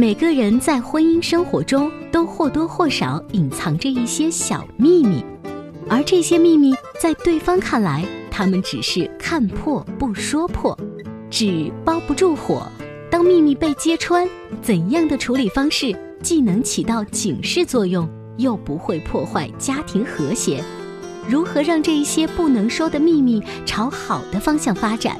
[0.00, 5.22] 每个人在婚姻生活中都或多或少隐藏着一些小秘密，
[5.90, 10.74] 而这些秘密在对方看来，他们只是看破不说破，
[11.28, 12.66] 纸包不住火。
[13.10, 14.26] 当秘密被揭穿，
[14.62, 20.64] 怎样的处理方式既能起到警示作用，又不会破坏家庭和谐？
[21.28, 25.14] 如何让这一些不能说的秘密朝好的方向发展？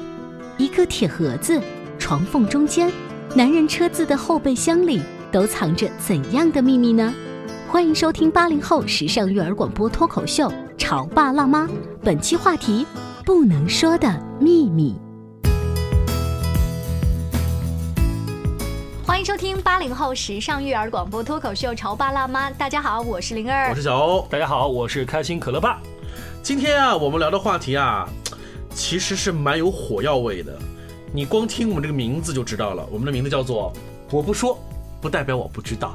[0.57, 1.61] 一个铁盒子，
[1.99, 2.91] 床缝中间。
[3.33, 5.01] 男人车子的后备箱里
[5.31, 7.13] 都藏着怎样的秘密呢？
[7.69, 11.63] 欢迎收听八零后时尚育儿广播脱口秀《潮爸辣妈》，
[12.03, 12.85] 本期话题：
[13.23, 14.97] 不能说的秘密。
[19.07, 25.81] 欢迎收听八零后时尚育儿广播脱口秀《潮爸辣妈》，大家好，我是灵儿，我是小欧，大家好，我是开心可乐爸。
[26.43, 28.05] 今天啊，我们聊的话题啊，
[28.75, 30.59] 其实是蛮有火药味的。
[31.13, 33.73] 你光听我们这个名字就知道了，我们的名字叫做
[34.09, 34.57] “我不说，
[35.01, 35.93] 不代表我不知道”。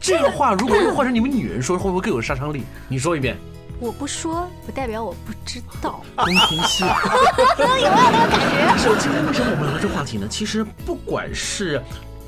[0.00, 2.64] 这个话如果换成你们女人说，会不会更有杀伤力？
[2.88, 3.36] 你说一遍。
[3.78, 6.02] 我不说，不代表我不知道。
[6.16, 8.76] 宫廷戏，有没有那个 感觉？
[8.78, 10.26] 是，今天为什么我们聊这话题呢？
[10.28, 11.80] 其实不管是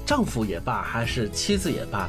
[0.07, 2.09] 丈夫也罢，还是妻子也罢，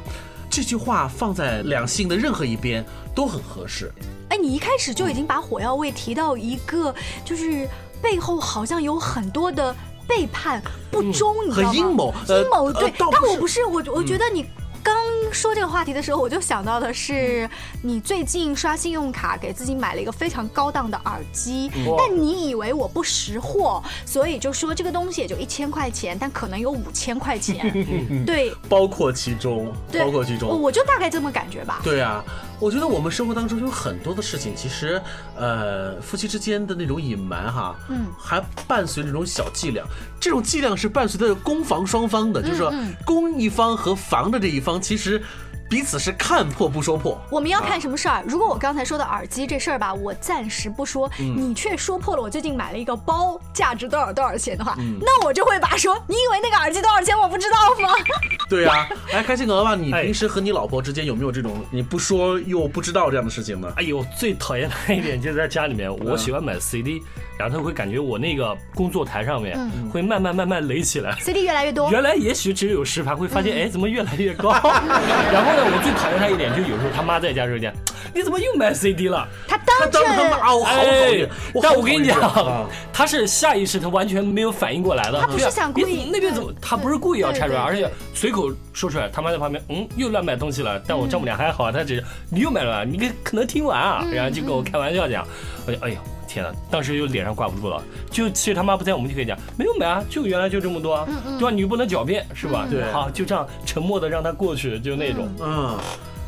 [0.51, 3.91] 这句话放在两性的任何一边都很合适。
[4.29, 6.93] 哎，你一开始就已经把火药味提到一个，
[7.23, 7.67] 就是
[8.01, 9.75] 背后好像有很多的
[10.07, 10.61] 背叛、
[10.91, 11.69] 不忠，你知道吗？
[11.69, 12.93] 很阴谋，阴谋对。
[12.97, 14.45] 但我不是，我我觉得你。
[14.85, 14.95] 刚
[15.31, 17.49] 说这个话题的时候，我就想到的是，
[17.81, 27.67] 你最近刷信用卡给自己买了一个非常高档的耳机，但你以为我不识货，所以就说这个东西也就一千块钱，但可能有五千块钱，
[28.27, 31.81] 对，包括其中，包括其中，我就大概这么感觉吧。
[31.83, 32.23] 对啊，
[32.59, 35.01] 我觉得我们生活当中有很多的事情，其实，
[35.35, 39.83] 呃，夫妻之间的那种隐瞒哈，嗯，还伴随那种小伎俩，
[40.19, 42.73] 这种伎俩是伴随着攻防双方的，就是说
[43.05, 44.81] 攻一方和防的这一方。
[44.81, 45.21] 其实。
[45.69, 47.19] 彼此是看破不说破。
[47.31, 48.23] 我们要看什么事儿？
[48.27, 57.93] 如果我刚才说的耳机这事儿吧，我暂时不说，你却说破了我最近买了一个包，价值多少多少钱的话，那我就会把说，你以为那个耳机多少钱我不知道吗？
[58.47, 63.71] 对呀，哎，开心哥吧，你平时和你老婆之间有没有这种你不说又不知道这样的事情呢？
[63.75, 67.01] 哎呦，最讨厌的一点就是在家里面，我喜欢买 CD，
[67.37, 69.57] 然后他会感觉我那个工作台上面
[69.91, 71.89] 会慢慢慢慢垒起来，CD 越来越多。
[71.93, 74.51] 原来也许只有十盘，会发现哎，怎么越来越高？
[75.31, 75.65] 然后呢。
[75.75, 77.73] 我最讨厌他一点，就有时候他妈在家时候讲，
[78.13, 79.27] 你怎么又买 CD 了？
[79.45, 81.29] 他当着他骂我，好讨厌。
[81.61, 85.19] 但我跟你讲，他是下意识，他完全没有反应过来的。
[85.19, 86.53] 他不是想故意，那边怎么？
[86.61, 89.09] 他不是故意要拆穿，而且随口说出来。
[89.09, 90.81] 他妈在旁边，嗯，又乱买东西了。
[90.87, 95.27] 但我丈母娘还好，她只是你又买了，你可可能听完啊，然后就跟我开玩笑讲，
[95.67, 95.95] 我就哎呦。
[96.27, 97.81] 天呐，当时就脸上挂不住了。
[98.11, 101.07] 就其实他妈不在，我们就可以讲没有买啊，就原来就这么多，
[101.39, 101.51] 对吧？
[101.51, 102.67] 你不能狡辩是吧？
[102.69, 105.27] 对，好，就这样沉默的让他过去，就那种。
[105.39, 105.77] 嗯，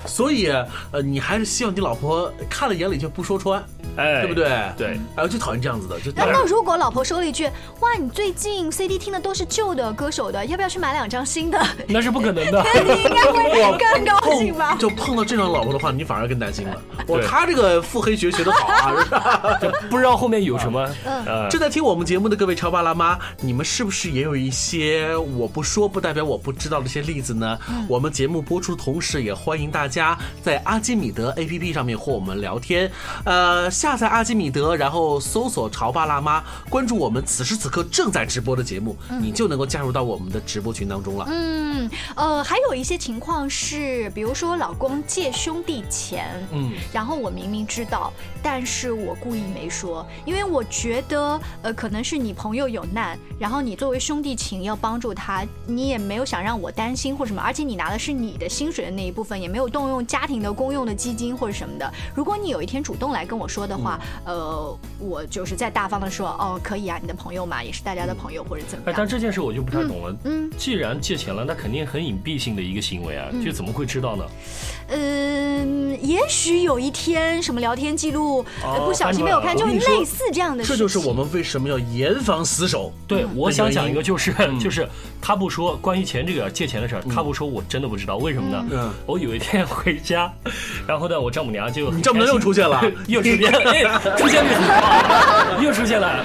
[0.05, 0.47] 所以
[0.91, 3.63] 呃，你还是希望你老婆看了眼里就不说穿。
[3.95, 4.47] 哎，对不对？
[4.77, 5.99] 对，哎，我就讨厌这样子的。
[5.99, 7.49] 就那那如果老婆说了一句
[7.81, 11.59] ：“哇，你最近 CD 听的都是旧的歌手的，要不要去买两张新的？”
[11.89, 12.63] 那是不可能的。
[12.85, 14.77] 你应该会更高兴吧？
[14.79, 16.79] 就碰到这种老婆的话，你反而更担心了。
[17.09, 19.57] 哇，他这个腹黑学学的好啊！
[19.89, 20.87] 不知道后面有什么。
[21.03, 21.49] 嗯。
[21.49, 27.57] 正在听我们节目的各位超爸辣妈，你们是不是也有一些我不说不代表我不知道的一些例子呢？
[27.87, 32.91] 我们节目播出的同时，也欢迎大家在阿基米德 APP 上面和我们聊天。
[33.25, 33.87] 呃，下。
[33.87, 41.25] 下载阿基米德，然后搜索“潮爸辣妈”，关注我们此时此刻正在直播的节目，你就能够加入到我们的直播群当中了。
[41.29, 48.11] 嗯，呃，还有一些情况是，比如说老公借兄弟钱，嗯，然后我明明知道，
[48.43, 61.93] 但是我故意没说，因为我觉得，呃，可能是你朋友有难，然后你作为兄弟情要帮助他，你也没有想让我担心或什么，而且你拿的是你的薪水的那一部分，也没有动用家庭的公用的基金或者什么的。
[62.15, 68.95] 如果你有一天主动来跟我说的话，呃，我就是再大方的说，哦，可以啊，你的朋友嘛，也是大家的朋友或者怎么哎，样。
[68.97, 70.15] 但这件事我就不太懂了。
[70.23, 74.25] 嗯，既然借钱了，那肯定很隐蔽性的一个行为啊，就怎么会知道呢？
[74.89, 78.43] 嗯，也许有一天什么聊天记录、
[78.83, 80.75] 不小心没有看，就类似这样的事情。
[80.75, 82.91] 这就是我们为什么要严防死守。
[83.07, 84.87] 对，我想讲一个，就是嗯就是
[85.21, 88.65] 他不说关于钱这个借钱的事儿，他不说，我真的不知道为什么呢？
[88.71, 90.31] 嗯我有一天回家，
[90.87, 92.81] 然后呢，我丈母娘就你丈母娘又出现了。
[93.07, 93.83] 又出现了， 哎，
[94.17, 96.23] 出现率很高，又出现了，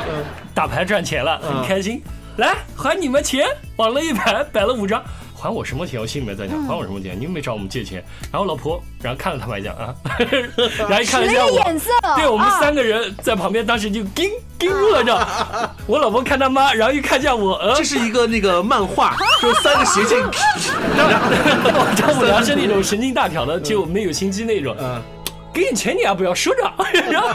[0.55, 2.03] 打牌赚钱了，很开心，
[2.37, 3.47] 来还你们钱，
[3.77, 5.03] 往了一排，摆了五张。
[5.43, 6.01] 还我什么钱？
[6.01, 7.19] 我心里面在想，还我什么钱？
[7.19, 8.05] 你又没找我们借钱。
[8.31, 9.93] 然后老婆，然后看了他们一下啊，
[10.89, 15.75] 然后一看了一下我，对我们啊三个人在旁边，当时就盯盯住了，你知道？
[15.89, 20.23] 我老婆看他妈，然后一看一下我，呃这，是一个那个漫画，就三个斜线。
[20.23, 24.77] 我丈母娘是那种神经大条的，就没有心机那种。
[24.79, 25.03] 嗯，
[25.53, 26.73] 给你钱你也不要收着，
[27.11, 27.29] 然后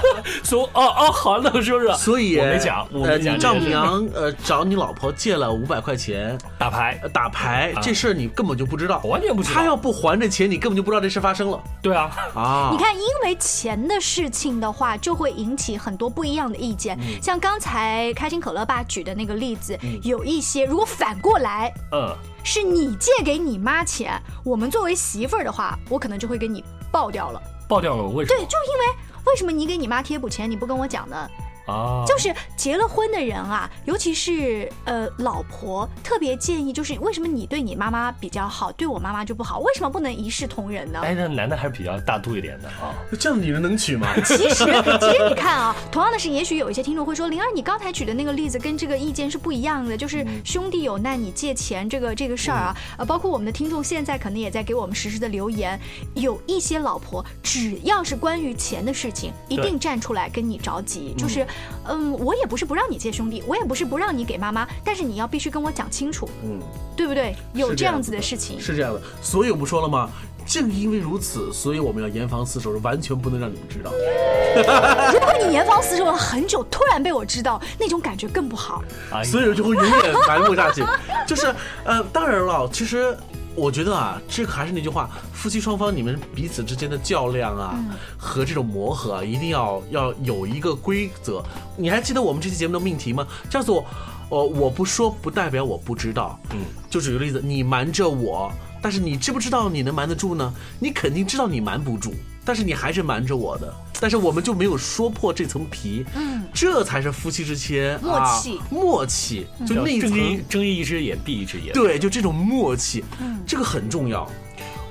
[0.44, 1.94] 说哦哦好，那我收着。
[1.96, 7.00] 所以我没讲，我呃，没讲你丈母娘呃找你老婆借了五百块钱打牌。
[7.04, 9.56] 呃，打牌这事儿你根本就不知道，完全不知道。
[9.56, 11.62] 他要不还这钱，你根本就不知道这事发生了。
[11.82, 12.70] 对啊，啊。
[12.72, 16.98] 你看，因为钱的事情的话，就会引起很多不一样的意见。
[17.00, 17.22] 嗯。
[17.22, 27.42] 像刚才开心可乐爸举的那个例子，有一些如果反过来嗯，是你借给你妈钱，我们作为媳妇儿的话，我可能就会给你爆掉了。
[27.68, 28.86] 爆掉了，为什么对，就因为
[29.26, 31.30] 为什么你给你妈贴补钱，你不跟我讲呢？
[31.68, 39.60] 啊，就是结了婚的人啊，尤其是呃老婆，特别建议就是为什么你对你妈妈比较好，对我妈妈就不好？
[39.60, 41.02] 为什么不能一视同仁呢？
[41.04, 42.96] 哎，那男的还是比较大度一点的啊。
[43.20, 44.08] 这样的女人能娶吗？
[44.26, 55.80] 其实，其实你看啊，同样的是，也许有一些听众会说，灵儿，你刚才举的那个例子跟这个意见是不一样的，就是兄弟有难你借钱这个这个事儿啊，呃，包括我们的听众现在可能也在给我们实时的留言，
[56.16, 61.46] 有一些老婆只要是关于钱的事情，一定站出来跟你着急，就是，
[61.90, 66.60] 嗯，我也不是不让你借兄弟，我也不是不让你给妈妈，但是你要必须跟我讲清楚，嗯，
[66.96, 67.36] 对不对？
[67.54, 68.60] 有这样子的的事情。
[68.60, 70.10] 是这样的，所以我们说了吗，
[70.46, 73.92] 正因为如此，所以我们要严防死守，完全不能让你们知道。
[75.14, 78.84] 如果你严防死守了很久，突然被我知道，那种感觉更不好。
[79.12, 80.84] 哎所以就会永远埋没下去。
[81.26, 81.54] 就是
[81.84, 83.16] 呃，当然了，其实
[83.58, 87.76] 我觉得啊，这个还是那句话，夫妻双方你们彼此之间的较量啊，
[88.16, 91.44] 和这种磨合啊，一定要要有一个规则。
[91.76, 93.28] 你还记得我们这期节目的命题吗？
[93.50, 93.84] 叫做
[94.30, 96.40] 呃，我不说不代表我不知道。
[96.52, 100.54] 嗯，就举个例子，你瞒着我，但是你知不知道你能瞒得住呢？
[100.80, 102.14] 你肯定知道你瞒不住。
[102.48, 110.10] 但是你还是瞒着我的，但是我们就没有说破这层皮，嗯，这才是夫妻之间默啊契默契，就叫那一层。
[110.10, 111.74] 睁一睁一只眼闭一只眼。
[111.74, 113.44] 对，就这种默契，嗯。
[113.46, 114.26] 这个很重要。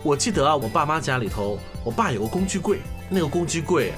[0.03, 3.95] 我记得啊，我爸妈家里头，我爸有个工具柜，那个工具柜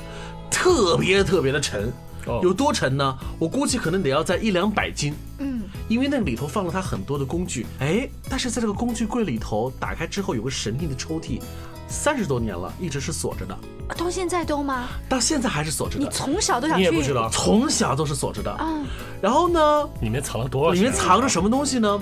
[0.49, 1.93] 特别特别的沉，
[2.27, 2.39] 哦。
[2.45, 3.19] 有多沉呢？
[3.41, 5.15] 我估计可能得要在一两百斤。
[5.39, 11.41] 嗯，因为那里头放了他很多的工具，哎，但是在这个工具柜里头打开之后有个神秘的抽屉，
[11.89, 13.59] 三十多年了，一直是锁着的，
[13.97, 14.89] 到现在都吗？
[15.09, 18.55] 到现在还是锁着的你，从小都想去你也不知道从小都是锁着的。
[18.61, 18.85] 嗯？
[19.23, 20.73] 然后呢，里面藏了多少？
[20.73, 22.01] 里面藏着什么东西呢？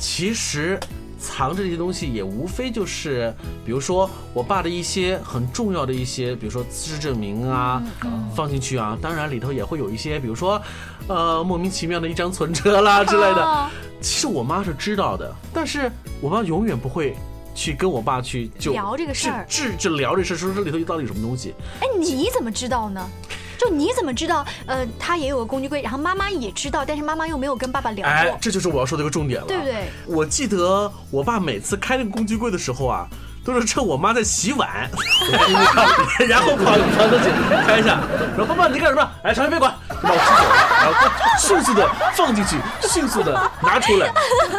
[0.00, 0.80] 其实
[1.18, 3.32] 藏着这些东西也无非就是，
[3.64, 7.82] 比如说我爸的一些很重要的一些，比如说资质证明啊，
[8.34, 8.96] 放进去啊。
[9.02, 10.60] 当然里头也会有一些，比如说，
[11.08, 13.68] 呃，莫名其妙的一张存折啦之类的哦。
[14.00, 17.14] 其实我妈是知道的，但是我妈永远不会。
[17.56, 21.54] 去跟我爸去就聊这个事儿治治就聊这事儿，说这里头到底有什么东西？
[21.80, 23.04] 哎，你怎么知道呢？
[23.58, 24.44] 就你怎么知道？
[24.66, 29.88] 呃，他也有个工具柜，然后妈妈也知道，但是妈妈又没有跟爸爸聊哎过，，这就是我要说的一个重点了，对不对？
[30.06, 33.08] 我记得我爸每次开那个工具柜的时候啊，
[33.42, 34.68] 都是趁我妈在洗碗，
[36.28, 37.30] 然后跑跑过去
[37.66, 37.98] 开一下，
[38.36, 39.10] 然后爸爸你干什么？
[39.24, 41.10] 哎，常学别管，老师走了，然后
[41.40, 44.12] 迅速的放进去，迅速的拿出来，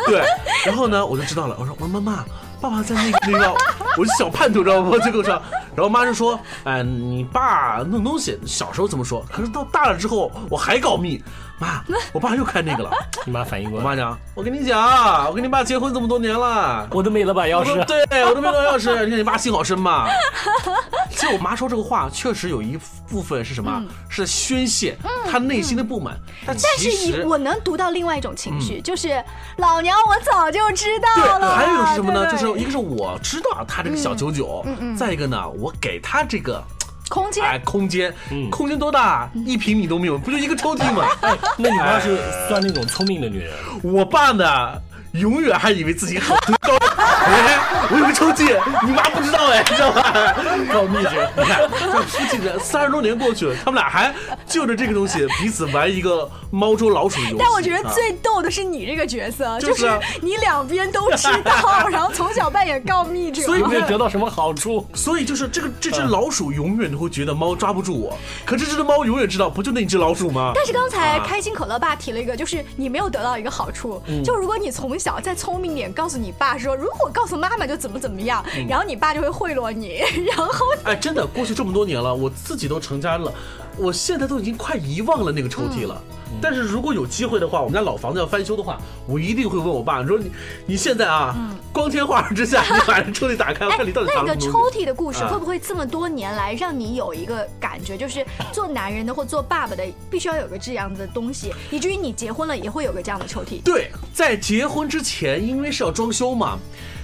[0.07, 0.23] 对，
[0.65, 2.25] 然后呢我就知道了，我说我说妈妈。
[2.59, 3.53] 爸爸在那个那个，
[3.97, 4.91] 我是小叛徒，知道吗？
[4.99, 5.41] 就跟我说，
[5.75, 11.23] 然后妈就说：“哎，你爸弄东西，小时候这么说，可是到大了之后，我还告密。
[11.59, 11.83] 妈，
[12.13, 12.91] 我爸又开那个了。
[13.25, 17.77] 你妈反应过来，我妈讲，我跟你讲，我跟你爸结婚这么多年了，我都没了把钥匙。
[17.77, 20.07] 我对我都没有钥匙，你看你爸心好深嘛。
[21.09, 22.77] 其实我妈说这个话，确实有一
[23.09, 23.83] 部分是什么？
[24.07, 24.95] 是宣泄
[25.29, 26.15] 她内心的不满。
[26.45, 29.23] 但但其是你实，我能读到另外一种情绪，就是
[29.57, 31.55] 老娘我早就知道对，了。
[31.55, 32.25] 还有一个是什么呢？
[32.29, 34.63] 对就是一个是我知道她这个小九九，
[34.95, 36.63] 再一个呢，我给她这个。
[37.09, 37.43] 空间。
[37.43, 39.29] 哎，空间，嗯空间多大？
[39.45, 41.05] 一平米都没有，不就一个抽屉吗？
[41.57, 43.51] 那你妈是算那种聪明的女人，
[43.83, 44.73] 我爸呢，
[45.13, 46.75] 永远还以为自己很高。
[47.27, 47.59] 哎，
[47.91, 50.06] 我有个抽屉，你妈不知道哎，你知道吧？
[50.73, 54.13] 告密者，你看这夫妻这三十多年过去了，他们俩还
[54.47, 57.35] 就着这个东西彼此玩一个猫捉老鼠的游戏。
[57.39, 63.41] 但我觉得啊最逗的是你这个角色，就是啊你两边都知道，然后从小扮演告密者。
[63.43, 64.85] 所以有没有得到什么好处？
[64.93, 70.51] 所以就是这个这只老鼠永远都会觉得猫抓不住我，可这只猫永远知道，不就那只老鼠吗？
[70.55, 83.31] 但是刚才啊开心可乐爸提了一个，就是你没有得到一个好处，嗯就如果你从小再聪明点，告诉你爸说，如果告诉妈妈就怎么怎么样，嗯然后你爸就会贿赂你，然后哎，真的，过去这么多年了，我自己都成家了，
[83.77, 86.01] 我现在都已经快遗忘了那个抽屉了。
[86.39, 90.31] 但是如果有机会的话，我们家老房子要翻修的话，我一定会问我爸，你说你
[90.67, 91.35] 你现在啊，
[91.73, 94.39] 光天化日之下， 你把这抽屉打开，我看你到底藏那个。
[94.39, 103.61] 抽屉的故事啊会不会这么多年来让你有一个感觉，就是做男人的或做爸爸的必须要有个这样子的东西，以至于你结婚了也会有个这样的抽屉。
[103.63, 106.59] 对，在结婚之前，因为是要装修嘛，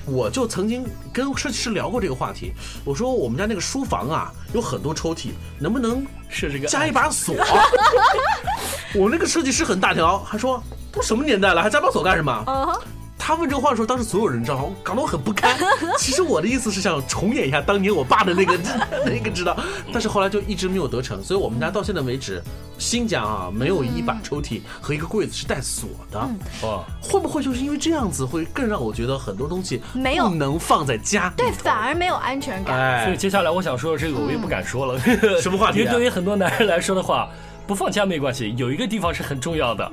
[0.06, 2.54] 我就曾经跟设计师聊过这个话题。
[2.84, 5.30] 我说我们家那个书房啊，有很多抽屉，
[5.60, 7.36] 能不能设这个加一把锁？
[8.96, 12.82] 我那个设计师很大条，还说都什么年代了，还加把锁干什么？
[13.26, 15.58] 他问这个话的时候，当时所有人知道，我搞得我很不堪。
[15.98, 18.60] 其实我的意思是想重演一下当年我爸的那个
[19.08, 19.56] 那个知道，
[19.94, 22.44] 但是后来就一直没有得逞，所以我们家到现在为止，
[22.78, 26.20] 新家啊没有一把抽屉和一个柜子是带锁的。
[26.64, 31.32] 哦，会不会就是因为这样子，会更让我觉得很多东西没有不能放在家？
[31.38, 32.78] 对，反而没有安全感。
[32.78, 35.00] 哎，所以接下来我想说的这个我也不敢说了。
[35.40, 37.30] 什么话题啊因为对于很多男人来说的话，
[37.66, 39.90] 不放家没关系，有一个地方是很重要的，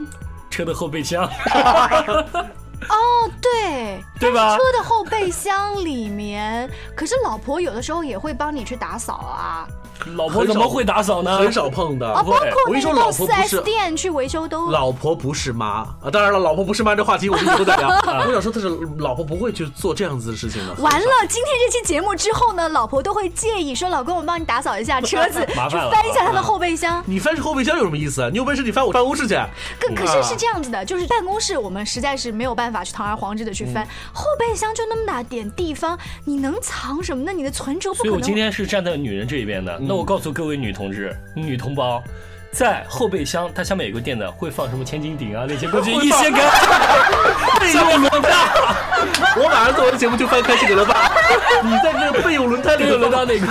[0.51, 1.31] 车的后备箱，
[2.89, 4.63] 哦，对，对吧车？
[4.79, 9.69] 的后备箱里面，可是老婆有的时候也会帮你去打扫啊，
[10.17, 11.39] 老婆怎么会打扫呢？
[11.39, 12.07] 很少碰的。
[12.07, 13.63] 啊，包括你说，那个到四老婆不 S 是。
[13.63, 14.71] 店去维修都。
[14.71, 16.11] 老婆不是妈啊！
[16.13, 17.89] 当然了，老婆不是妈这话题我们以后再聊。
[18.27, 20.75] 我想说的是，老婆不会去做这样子的事情的。
[20.83, 27.03] 完了，今天这期节目之后呢，老婆都会介意说：“老公，我帮你打扫一下车子，去 麻烦了翻一下他的后备箱。
[27.07, 28.29] 你翻后备箱有什么意思啊？
[28.31, 29.35] 你有本事你翻我办公室去。
[29.79, 37.33] 可可是是这样子的，就是办公室我们实在是没有办法去堂而皇之的去嗯翻，后备箱就那么大点地方，你能藏什么呢？
[37.33, 38.13] 你的存折不可能。
[38.13, 39.79] 所以我今天是站在女人这一边的。
[39.91, 42.01] 那我告诉各位女同志、女同胞，
[42.53, 46.43] 在后备箱它下面有个垫子，会放什么千斤顶啊那些，东西 一掀开，
[47.59, 48.31] 备用轮胎，
[49.37, 51.11] 我马上做完节目就翻开这个了吧？
[51.65, 53.47] 你在那个备用轮胎里没有轮到面那个。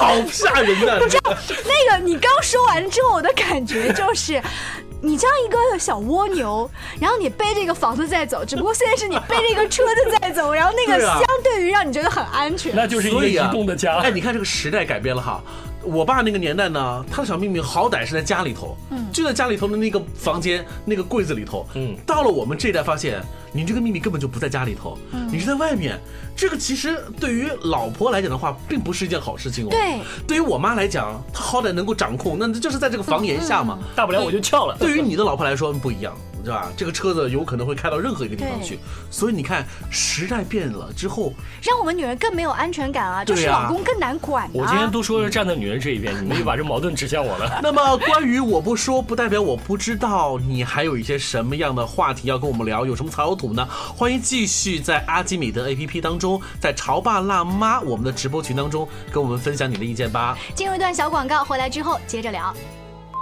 [0.00, 0.98] 好吓人呐！
[1.02, 4.40] 你知道那个你刚说完之后，我的感觉就是。
[5.02, 12.76] 你这样一个小蜗牛，然后你背着一个房子在走，只不过现在是你背着一个车子在走，然后那个相对于让你觉得很安全。
[12.76, 13.96] 那就是一个移动的家。
[14.00, 15.42] 哎，你看这个时代改变了哈。
[15.82, 21.66] 我爸那个年代呢，他的小秘密好歹是在家里头，嗯就在家里头的那个房间、那个柜子里头。
[21.74, 23.22] 嗯到了我们这一代，发现
[23.52, 24.98] 你这个秘密根本就不在家里头，
[25.30, 25.98] 你是在外面。
[26.36, 29.68] 这个其实对于老婆来讲的话，并不是一件好事情哦。
[29.70, 33.78] 对，对于我妈来讲，她好歹能够掌控，那就是在这个房檐下嘛。
[33.94, 34.76] 大不了我就翘了。
[34.78, 36.68] 对于你的老婆来说不一样，对吧？
[36.76, 38.78] 这个车子有可能会开到任何一个地方去，
[39.10, 41.32] 所以你看时代变了之后，
[41.62, 44.50] 让我们女人更没有安全感啊，就是老公更难管、啊。
[44.52, 47.60] 我今天都说是站在女人这一边，你们又把这矛盾指向我了。
[47.62, 52.84] 那么关于我不说，不代表我不知道，你还有一些什么样的话题要跟我们聊？
[52.86, 53.66] 有什么草土呢？
[53.96, 60.36] 欢迎继续在阿基米德 APP 当中，在潮爸辣妈我们的直播群当中跟我们分享你的意见吧。
[60.54, 62.54] 进入一段小广告，回来之后接着聊。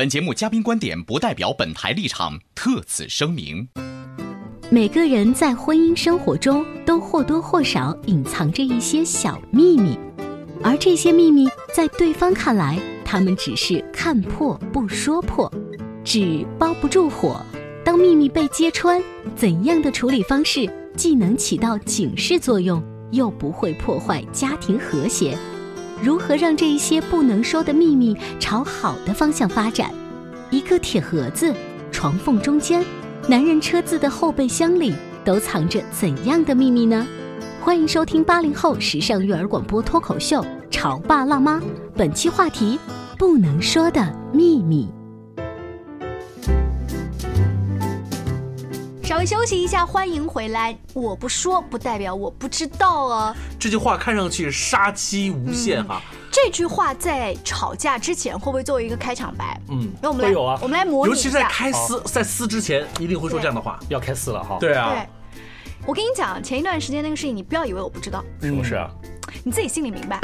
[0.00, 3.68] 本节目嘉宾观点不代表本台立场，特此声明。
[4.70, 9.98] 每个人在婚姻生活中都或多或少隐藏着一些小秘密，
[10.62, 15.52] 而这些秘密在对方看来，他们只是看破不说破，
[16.02, 17.38] 纸包不住火。
[17.84, 19.02] 当秘密被揭穿，
[19.36, 20.66] 怎样的处理方式
[20.96, 25.36] 既能起到警示作用，又不会破坏家庭和谐？
[26.02, 29.90] 如何让这一些不能说的秘密朝好的方向发展？
[30.50, 31.54] 一个铁盒子，
[31.92, 32.84] 床缝中间。
[33.28, 37.06] 男人车子的后备箱里都藏着怎样的秘密呢？
[37.60, 40.40] 欢迎收听八零后时尚育儿广播脱口秀
[40.70, 41.58] 《潮爸辣妈》，
[41.94, 42.78] 本期话题：
[43.18, 44.88] 不能说的秘密。
[49.10, 50.78] 稍微休息一下，欢迎回来。
[50.94, 53.34] 我不说不代表我不知道哦。
[53.58, 56.00] 这句话看上去杀机无限哈。
[56.30, 59.60] 这句话在吵架之前会不会作为一个开场白？
[59.68, 60.56] 嗯，那我们来，有啊。
[60.62, 63.80] 我们来模拟尤其在开撕，在撕之前一定会说这样的话。
[63.88, 64.58] 要开撕了哈。
[64.60, 64.92] 对啊。
[64.92, 65.42] 对。
[65.88, 68.22] 我跟你讲，前一段时间那个事情，你不要以为我不知道。
[68.40, 68.88] 什么事啊？
[69.44, 70.18] 你自己心里明白。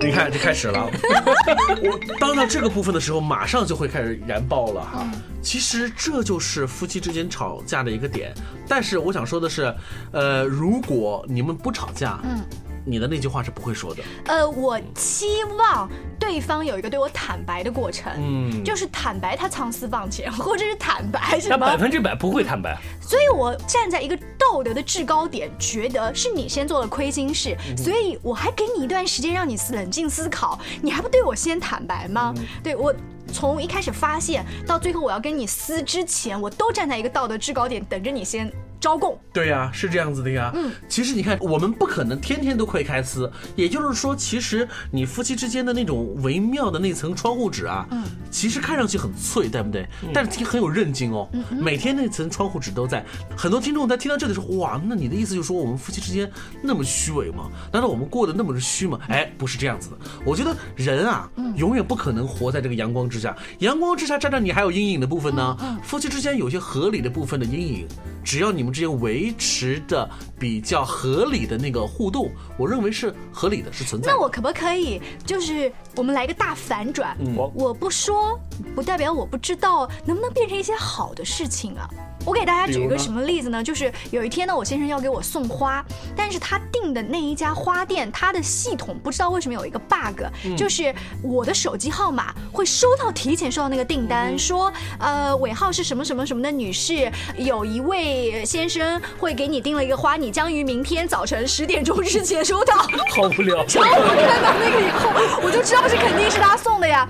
[0.00, 0.90] 你看，就开始了。
[1.82, 5.10] 我当到这个部分的时候，马上就会开始燃爆了哈。
[5.40, 8.32] 其实这就是夫妻之间吵架的一个点。
[8.68, 9.74] 但是我想说的是，
[10.12, 12.40] 呃，如果你们不吵架，嗯。
[12.84, 14.02] 你的那句话是不会说的。
[14.26, 15.26] 呃，我期
[15.58, 21.56] 望对方有一个对我坦白的过程，嗯，就是坦白他藏私房钱，或者是坦白什么。
[21.56, 22.76] 他百分之百不会坦白。
[23.00, 32.34] 所以我站在一个道德的制高点，觉得是你先做了亏心事，所以我还给你一段时间让你冷静思考，你还不对我先坦白吗？
[32.62, 32.94] 对我
[33.32, 38.52] 从一开始发现到最后我要跟你撕之前，我都站在一个道德制高点，等着你先。
[38.82, 40.50] 招供对呀，是这样子的呀。
[40.56, 49.86] 嗯，其实你看，我们不可能天天都会开撕，也就是说，其实你夫妻之间的那种微妙的那层窗户纸啊，嗯，其实看上去很脆，对不对？
[50.12, 51.28] 但是很有韧劲哦。
[51.48, 53.06] 每天那层窗户纸都在。
[53.36, 56.28] 很多听众在听到这里说，哇，那你的意思就是说我们夫妻之间
[56.60, 57.48] 那么虚伪吗？
[57.72, 58.98] 难道我们过得那么的虚吗？
[59.06, 59.96] 哎，不是这样子的。
[60.26, 63.36] 我觉得人啊，永远不可能活在这个阳光之下。
[63.60, 65.56] 阳光之下站着你还有阴影的部分呢。
[65.84, 67.86] 夫妻之间有些合理的部分的阴影，
[68.24, 68.72] 只要你们。
[68.72, 70.08] 之间维持的
[70.42, 74.12] 比较合理的那个互动，我认为是合理的，是存在的。
[74.12, 77.16] 那我可不可以就是我们来个大反转？
[77.36, 78.36] 我我不说，
[78.74, 81.88] 不代表我不知道，能不能变成一些好的事情啊？
[82.24, 83.62] 我给大家举一个什么例子呢？
[83.62, 85.84] 就是有一天呢，我先生要给我送花，
[86.16, 90.22] 但是他订的那一家花店，他的系统不知道为什么有一个 bug，
[90.56, 102.74] 就是我的手机号码会收到提前收到那个订单，说呃尾号是什么什么什么的女士，有一位先生会给你订了一个花，你将于明天早晨十点钟之前收到。
[103.14, 103.56] 好无聊。
[103.74, 107.06] 然后我看到那个以后，我就知道这肯定是他送的呀，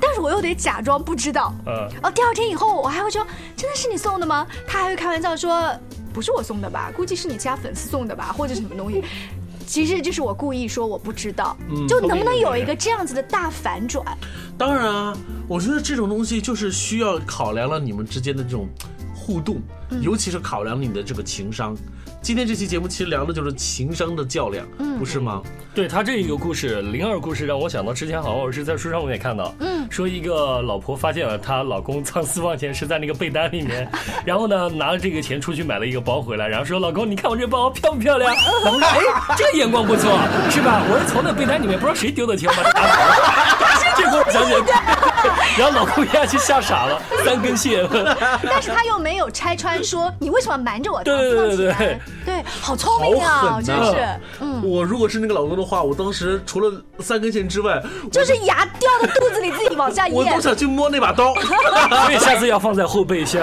[0.00, 1.54] 但是我又得假装不知道。
[1.66, 1.88] 嗯。
[2.02, 3.24] 哦，第二天以后我还会说，
[3.54, 4.46] 真的是你送的吗？
[4.66, 5.70] 他还会开玩笑说
[6.12, 6.90] ：“不是我送的吧？
[6.96, 9.04] 估计是你家粉丝送的吧，或者什么东西。”
[9.66, 11.56] 其实就是我故意说我不知道，
[11.88, 14.04] 就能不能有一个这样子的大反转？
[14.58, 15.16] 当然啊，
[15.48, 18.68] 我觉得这种东西就是需要考量了你们之间的这种
[19.14, 19.56] 互动，
[20.02, 21.74] 尤其是考量你的这个情商。
[22.24, 25.42] 今天这期节目其实聊的就是情商的较量，嗯，不是吗？
[25.74, 33.86] 对他这一个故事，灵儿故事让我想到之前好像我是在书上我也看到，嗯，说一个老婆发现了她老公藏私房钱是在那个被单里面，
[34.24, 38.34] 然后呢拿了这个钱出去买了一个包回来，然后说老公你看我这包漂不漂亮？
[38.64, 40.10] 老公说哎这眼光不错
[40.48, 40.82] 是吧？
[40.88, 43.53] 我是从那被单里面不知道谁丢的钱把它拿走了，
[43.96, 44.96] 结果想起来，
[45.58, 47.86] 然后老公一下就吓傻了，三根线。
[48.42, 52.00] 但是他又没有拆穿说你为什么瞒着我对对对对。
[52.24, 54.06] 对，好聪明啊，真是。
[54.40, 60.14] 嗯，我如果是那个老公的话，我当时除了三根线之外，就是牙掉到肚子里自己往下咽。
[60.14, 61.34] 我都想去摸那把刀，
[62.04, 63.42] 所以下次要放在后备箱。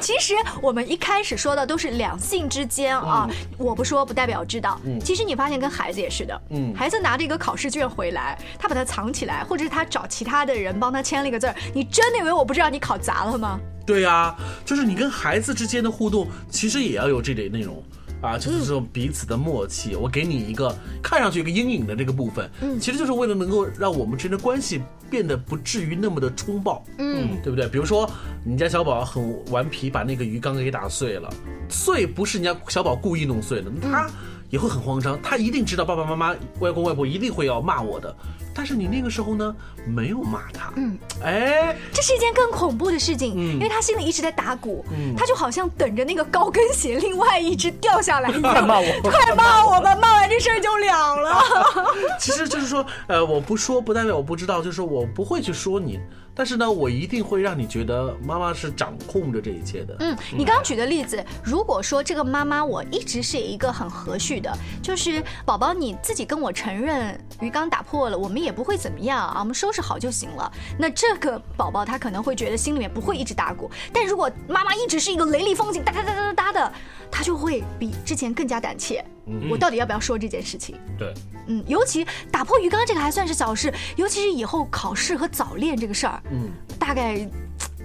[0.00, 4.80] 其实我们一开始说的都是两性之间啊，我不说不代表知道。
[5.04, 13.60] 其实你发现跟孩子也是的，嗯，孩子拿着一个考试卷回来，他把它藏起来，或者是他找其他的人帮他签了一个字儿，你真的以为我不知道你考砸了吗？
[13.86, 14.34] 对呀，
[14.64, 17.82] 就是你跟孩子之间的互动，其实也要有这点内容
[18.20, 19.96] 啊，就是这种彼此的默契。
[19.96, 27.68] 我给你一个看上去一个阴影的这个部分，嗯，其实就是为了能够让我们之间的关系变得不至于那么的冲爆，嗯，对不对？
[27.68, 28.08] 比如说
[28.44, 31.32] 你家小宝很顽皮，把那个鱼缸给打碎了，
[31.68, 34.08] 碎不是人家小宝故意弄碎的，他
[34.50, 38.14] 也会很慌张，他一定知道爸爸妈妈、外公外婆一定会要骂我的。
[38.52, 39.54] 但是你那个时候呢，
[39.86, 43.54] 没有骂他，嗯，哎，这是一件更恐怖的事情，嗯。
[43.54, 44.84] 因为他心里一直在打鼓，
[45.16, 48.28] 他就好像等着那个高跟鞋另外一只掉下来。
[48.28, 49.00] 一样，快骂我。
[49.02, 51.42] 快骂我吧，骂完这事儿就了了。
[52.18, 56.00] 其实就是说，呃，我不说不代表我不知道，就是说我不会去说你，
[56.34, 59.96] 但是呢，我一定会让你觉得妈妈是掌控着这一切的。
[60.00, 70.50] 嗯，你刚刚举的例子，如果说这个妈妈我一直是一个很和煦的，就是宝宝你自己跟我承认鱼缸打破了，我们也不会怎么样啊，我们收拾好就行了。
[70.78, 76.72] 那这个宝宝他可能会觉得心里面不会一直打鼓，但如果妈妈一直是一个雷厉风行哒哒哒哒哒的，
[77.10, 79.04] 他就会比之前更加胆怯。
[79.48, 80.76] 我到底要不要说这件事情？
[80.98, 81.14] 对，
[81.46, 86.50] 嗯，尤其打破鱼缸这个还算是小事，尤其是以后考试和早恋这个事儿，嗯，
[86.80, 87.28] 大概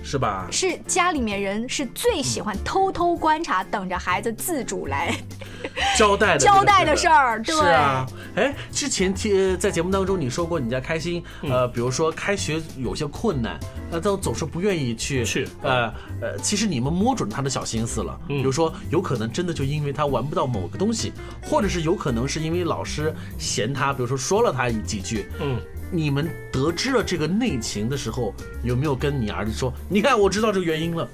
[0.05, 0.47] 是吧？
[0.51, 5.11] 是家里面人是最喜欢偷偷观察，等着孩子自主来
[5.97, 7.41] 交代的交代的事儿。
[7.41, 15.91] 对，是啊，哎，之前听在节目当中你说过你家开心，呃，比如说开学有些困难，那都总是不愿意去去呃
[16.21, 25.59] 呃，其实你们摸准他的小心思了，比如说有可能真的就因为他玩不到某个东西，或者是有可能是因为老师嫌他，比如说说了他几句，嗯。
[25.91, 29.73] 你们得知了这个内情的时候，有没有跟你儿子说？
[29.89, 31.07] 你看，我知道这个原因了，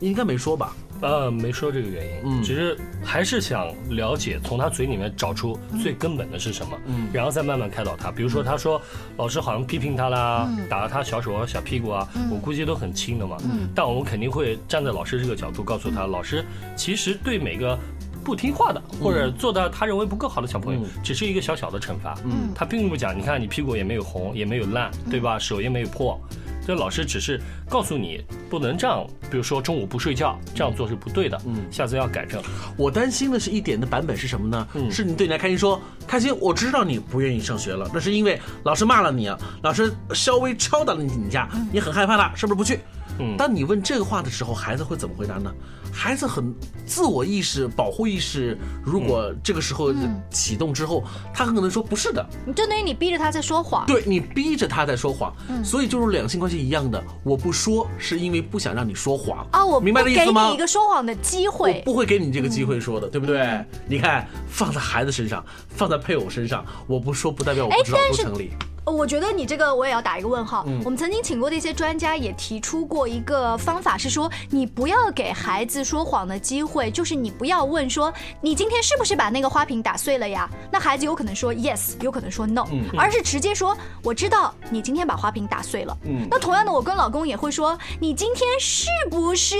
[0.00, 0.74] 应该没说吧？
[1.00, 8.10] 呃，没说这个原因，嗯只是还是想了解，从他嘴里面找出最根本的是什么，嗯然后再慢慢开导他。
[8.10, 8.80] 比如说，他说
[9.18, 13.36] 老师好像批评他啦，打了他小手啊、小屁股啊，我估计都很轻的嘛。
[13.44, 16.42] 嗯但我们肯定会站在老师这个角度告诉他，老师
[16.76, 17.78] 其实对每个。
[18.24, 22.18] 不听话的，或者做到他认为不够好的小朋友，嗯只是一个小小的惩罚。
[22.24, 25.38] 嗯他并不讲，你看你屁股也没有红，也没有烂，对吧？
[25.38, 26.18] 手也没有破。
[26.66, 32.42] 这老师只是告诉你不能这样，比如说中午不睡觉，这样做是不对的，嗯下次要改正。
[32.78, 34.66] 我担心的是一点的版本是什么呢？
[34.72, 42.80] 嗯是你对你来开心说，开心，我知道你不愿意上学了，那是因为老师骂了你啊，老师稍微敲打了你几下，你很害怕了，是不是不去？
[43.18, 45.52] 嗯当你问这个话的时候，孩子会怎么回答呢？
[45.92, 46.52] 孩子很
[46.84, 49.94] 自我意识、保护意识，如果这个时候
[50.28, 53.86] 启动之后，他很可能说不是的，你就等于你逼着他在说谎。
[53.86, 60.46] 对你逼着他在说谎，所以就是两性关系一样的，我不说是因为不想让你说谎啊，我明白这意思吗？
[60.46, 61.82] 给你一个说谎的机会我会。
[61.84, 63.64] 不会给你这个机会说的，对不对？
[63.86, 68.50] 你看，放在孩子身上，放在配偶身上，我不说不代表我不知道哎但是都成立。
[68.86, 70.64] 呃我觉得你这个我也要打一个问号。
[70.66, 80.48] 嗯我们曾经请过的一些专家也提出过一个方法，是说你不要给孩子说谎的机会，就是你不要问说你今天是不是把那个花瓶打碎了呀？
[80.70, 85.96] 那孩子有可能说 yes，有可能说 no，、嗯而是直接说我知道你今天把花瓶打碎了。
[86.04, 89.56] 嗯那同样的，我跟老公也会说你今天是不是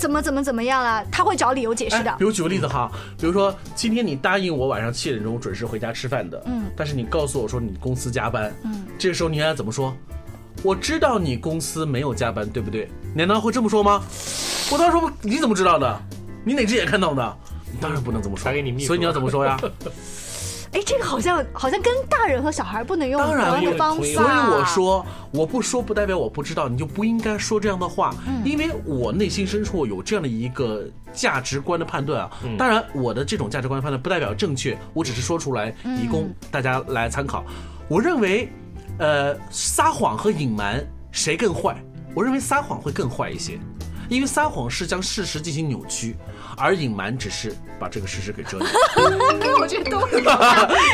[0.00, 1.04] 怎么怎么怎么样了？
[1.12, 2.24] 他会找理由解释的哎比。
[2.24, 9.94] 如举个例子哈，比如说今天你答应我晚上七点钟准时回家吃饭的，嗯但是你告诉我说你公司加班，嗯，这个时候你应该怎么说？
[10.62, 12.88] 我知道你公司没有加班，对不对？
[13.14, 14.02] 难道会这么说吗？
[14.72, 16.02] 我当时说你怎么知道的？
[16.44, 17.36] 你哪只眼看到的？
[17.80, 19.58] 当然不能这么说，给你所以你要怎么说呀？
[20.72, 24.02] 哎，这个好像好像跟大人和小孩不能用当然同样的方法。
[24.02, 32.30] 所以我说，我不说不代表我不知道，你就不应该说这样的话，因为我内心深处有这样的一个价值观的判断啊。
[32.56, 37.44] 当然，我的这种价值观判断不代表正确，我只是说出来，以供大家来参考。
[37.88, 38.48] 我认为，
[38.98, 40.80] 呃，撒谎和隐瞒
[41.10, 41.76] 谁更坏？
[42.14, 43.58] 我认为撒谎会更坏一些。
[44.08, 46.16] 因为撒谎是将事实进行扭曲，
[46.60, 48.66] 而隐瞒只是把这个事实给遮掩。
[49.60, 50.00] 我觉得都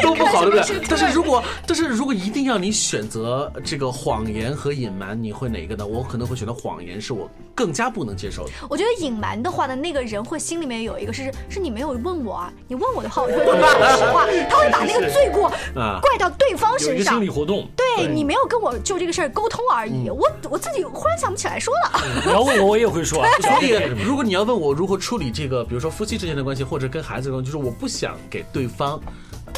[0.02, 0.66] 都不好，对不？
[0.66, 5.86] 对但是如果但是如果一定要你选择这个谎言和隐瞒，你会哪个呢？
[5.86, 8.50] 我可能会选择谎言，是我更加不能接受的。
[8.68, 15.46] 我觉得隐瞒的话呢，那个人会心里面有一个是是你没有问我啊，你问我的话，我就会跟你说实话， 他会把那个罪过
[15.80, 17.30] 啊怪到对方身上有个心理。
[17.36, 22.00] 活动，对你没有跟我就这个事儿沟通而已，我我自己忽然想不起来说了。
[22.26, 23.28] 你要问我，我也会说啊。
[23.42, 29.00] 所以，如果你要问我如何处理这个，比如说夫妻之间的关系，或者跟孩子的关系，就是我不想给对方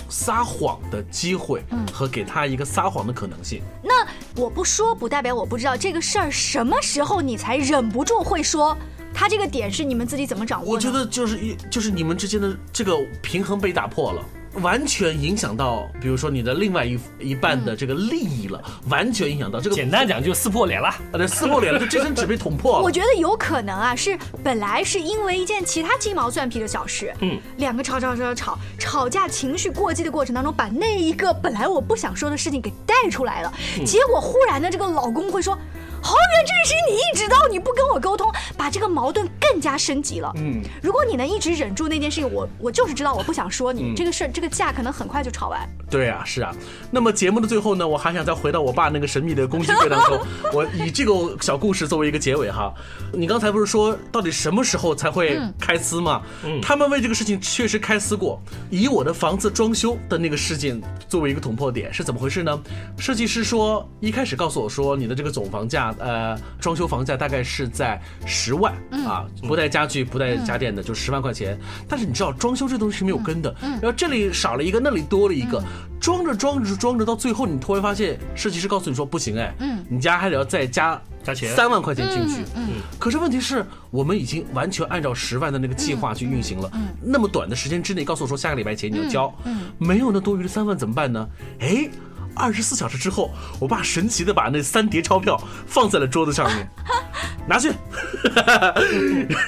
[0.08, 3.62] 撒谎的机会，和给他一个撒谎的可能性。
[3.82, 4.06] 那
[4.36, 8.76] 我不说不代表我不知道这个事儿什么时候你才忍不住会说，
[9.12, 10.72] 他这个点是你们自己怎么掌握的？
[10.72, 14.24] 我觉得就是一就是你们之间的这个平衡被打破了。
[14.58, 19.76] 完全影响到，比如说你的另外一一半的这个利益了，完全影响到这个。
[19.76, 20.88] 简单讲就撕破脸了。
[20.88, 22.82] 啊，对，撕破脸了，就这张纸被捅破了。
[22.84, 33.52] 我觉得有可能啊，是本来是因为一件其他鸡毛蒜皮的小事，嗯，两个吵吵吵吵吵，吵架情绪过激的过程当中，把那一个本来我不想说的事情给带出来了，
[33.84, 35.56] 结果忽然的这个老公会说。
[36.00, 40.32] 好，原这是你一直到你不跟我沟通，把这个矛盾更加升级了。
[40.36, 45.68] 嗯，如果你能一直忍住那件事情，我我就是知道我不想说你这个事，这个架可能很快就吵完。
[45.90, 46.54] 对啊，是啊。
[46.90, 50.20] 那么节目的最后呢，我还想再回到我爸那个神秘的工具柜当中，
[50.52, 52.72] 我以这个小故事作为一个结尾哈。
[53.12, 56.22] 你刚才不是说到底什么时候才会开撕吗？
[56.44, 58.40] 嗯，他们为这个事情确实开撕过。
[58.70, 62.60] 以我的房子装修的那个事件作为一个捅破点，是怎么回事呢？
[62.98, 68.72] 设计师说一开始告诉我说你的这个总房价，呃，装修房价大概是在十万
[69.06, 71.58] 啊，不带家具不带家电的就十万块钱。
[71.88, 75.62] 但是你知道装修这东西是没有根的，然后这里少了一个，那里多了一个。
[76.00, 81.52] 装着装着装着，到最后你突然发现，设计师告诉你说不行哎，嗯，你家还得要再加加钱。
[81.56, 82.68] 三万块钱进去，嗯，
[83.00, 91.28] 可是问题是我们已经完全按照十万的那个计划去运行了，嗯，那么短的时间之内告诉我说下个礼拜前你要交，嗯，没有那多余的三万怎么办呢？
[91.58, 91.90] 哎，
[92.38, 96.68] 二十四小时之后，我爸神奇的把那三叠钞票放在了桌子上面，
[97.46, 97.72] 拿去，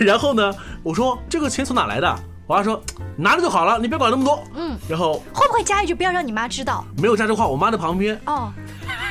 [0.00, 2.18] 然后呢，我说这个钱从哪来的？
[2.46, 2.82] 我爸说
[3.16, 4.42] 拿着就好了，你别管那么多。
[4.56, 6.84] 嗯，然后会不会加一句不要让你妈知道？
[6.98, 8.20] 没有加这话，我妈在旁边。
[8.26, 8.52] 哦，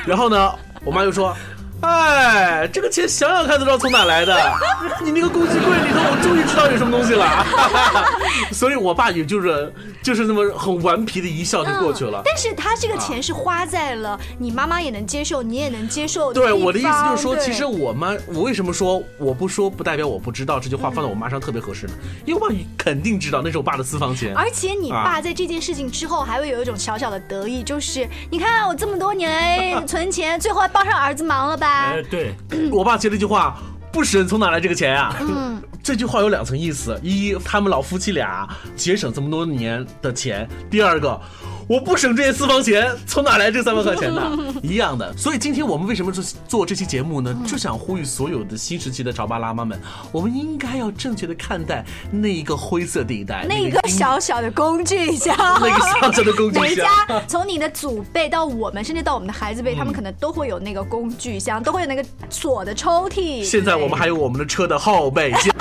[0.06, 0.52] 然后呢，
[0.84, 1.34] 我妈就说。
[1.80, 4.36] 哎，这个钱想想看都知道从哪来的。
[5.02, 7.24] 你那个工具柜里头，我终于知道有什么东西了。
[8.54, 12.22] 所以，我爸也就是就是那么很顽皮的一笑就过去了。
[12.24, 16.32] 但是他这个钱是花在了你妈妈也能接受，你也能接受。
[16.32, 21.92] 对，我的意思就是说，其实我妈，我为什么说我不说不代表我不知道这句话放在我妈上特别合适呢？
[22.26, 24.34] 因为我爸肯定知道那是我爸的私房钱。
[24.34, 31.90] 而且你爸在这件事情之后还会有一种小小的得意，就是你看我这么多年 存钱，最后还帮上儿子忙了吧？
[31.92, 32.34] 哎，对
[32.70, 33.56] 我爸接了一句话，
[33.92, 35.14] 不省从哪来这个钱呀？
[35.20, 41.20] 嗯，这句话有两层意思：一，他们老夫妻俩节省这么多年的钱；第二个。
[41.70, 44.36] 我不省这些私房钱，从哪来这三万块钱呢？
[44.60, 45.16] 一样的。
[45.16, 47.32] 所以今天我们为什么做做这期节目呢？
[47.46, 49.80] 就想呼吁所有的新时期的潮爸辣妈们，
[50.10, 56.62] 我们应该要正确的看待那一个灰色地带，那一个小小的工具箱， 那个小小的工具箱。
[56.62, 63.44] 每家从你的祖辈到我们，甚至到我们的孩子辈，他们可能都会有那个工具箱，都会有那个锁的抽屉。
[63.44, 65.42] 现在我们还有我们的车的后备箱。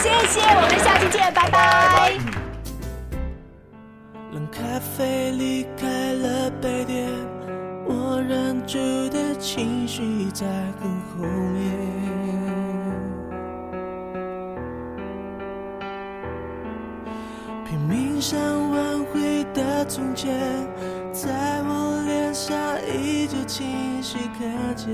[0.00, 1.87] 谢谢，我们下期见，拜拜。
[4.98, 7.08] 飞离开了杯垫，
[7.86, 8.76] 我忍住
[9.10, 10.44] 的情绪在
[10.80, 11.62] 很后面。
[17.64, 18.40] 拼命想
[18.72, 20.36] 挽回的从前，
[21.12, 22.56] 在我脸上
[22.92, 24.88] 依旧清晰可见。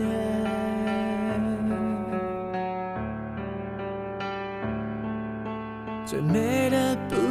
[6.05, 6.94] 最美的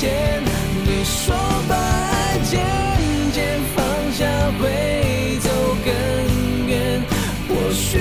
[0.00, 0.40] 前，
[0.84, 1.34] 你说
[1.68, 2.64] 把爱渐
[3.32, 4.24] 渐放下
[4.60, 5.50] 会走
[5.84, 7.02] 更远，
[7.48, 7.98] 或许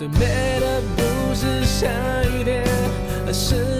[0.00, 1.86] 最美的不是下
[2.24, 2.64] 雨天
[3.34, 3.79] 是